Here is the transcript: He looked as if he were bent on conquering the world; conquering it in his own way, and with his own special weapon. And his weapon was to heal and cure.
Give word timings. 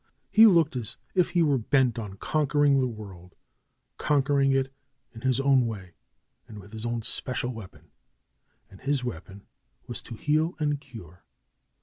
He 0.31 0.47
looked 0.47 0.75
as 0.75 0.97
if 1.13 1.29
he 1.29 1.43
were 1.43 1.59
bent 1.59 1.99
on 1.99 2.15
conquering 2.17 2.79
the 2.79 2.87
world; 2.87 3.35
conquering 3.99 4.51
it 4.51 4.73
in 5.13 5.21
his 5.21 5.39
own 5.39 5.67
way, 5.67 5.93
and 6.47 6.57
with 6.57 6.73
his 6.73 6.87
own 6.87 7.03
special 7.03 7.51
weapon. 7.53 7.91
And 8.71 8.81
his 8.81 9.03
weapon 9.03 9.45
was 9.85 10.01
to 10.01 10.15
heal 10.15 10.55
and 10.57 10.81
cure. 10.81 11.23